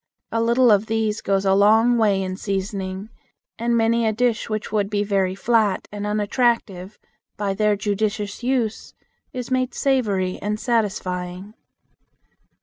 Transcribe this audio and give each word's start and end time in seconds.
A 0.31 0.41
little 0.41 0.71
of 0.71 0.87
these 0.87 1.21
goes 1.21 1.45
a 1.45 1.53
long 1.53 1.95
way 1.95 2.23
in 2.23 2.35
seasoning, 2.35 3.09
and 3.59 3.77
many 3.77 4.07
a 4.07 4.11
dish 4.11 4.49
which 4.49 4.71
would 4.71 4.89
be 4.89 5.03
very 5.03 5.35
flat 5.35 5.87
and 5.91 6.07
unattractive, 6.07 6.97
by 7.37 7.53
their 7.53 7.75
judicious 7.75 8.41
use 8.41 8.95
is 9.31 9.51
made 9.51 9.75
savory 9.75 10.39
and 10.41 10.59
satisfying. 10.59 11.53